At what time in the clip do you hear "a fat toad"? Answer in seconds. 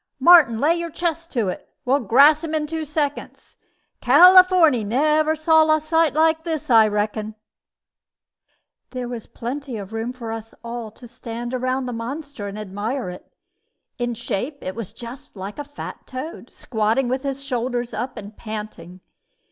15.59-16.51